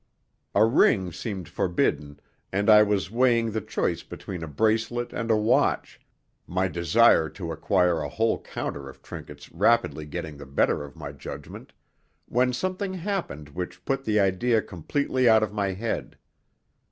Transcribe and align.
A 0.55 0.65
ring 0.65 1.11
seemed 1.11 1.47
forbidden, 1.47 2.19
and 2.51 2.71
I 2.71 2.81
was 2.81 3.11
weighing 3.11 3.51
the 3.51 3.61
choice 3.61 4.01
between 4.01 4.41
a 4.43 4.47
bracelet 4.47 5.13
and 5.13 5.29
a 5.29 5.37
watch, 5.37 5.99
my 6.47 6.67
desire 6.67 7.29
to 7.29 7.51
acquire 7.51 8.01
a 8.01 8.09
whole 8.09 8.41
counter 8.41 8.89
of 8.89 9.03
trinkets 9.03 9.51
rapidly 9.51 10.07
getting 10.07 10.37
the 10.37 10.47
better 10.47 10.83
of 10.83 10.95
my 10.95 11.11
judgment, 11.11 11.71
when 12.25 12.51
something 12.51 12.95
happened 12.95 13.49
which 13.49 13.85
put 13.85 14.03
the 14.03 14.19
idea 14.19 14.59
completely 14.59 15.29
out 15.29 15.43
of 15.43 15.53
my 15.53 15.73
head. 15.73 16.17